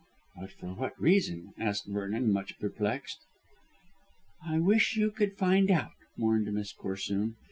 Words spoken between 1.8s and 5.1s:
Vernon, much perplexed. "I wish